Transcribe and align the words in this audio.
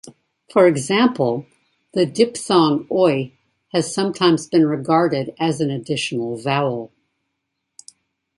For 0.51 0.65
example, 0.65 1.45
the 1.93 2.07
diphthong 2.07 2.87
oi 2.91 3.33
has 3.71 3.93
sometimes 3.93 4.47
been 4.47 4.65
regarded 4.65 5.35
as 5.37 5.61
an 5.61 5.69
additional 5.69 6.37
vowel. 6.39 6.91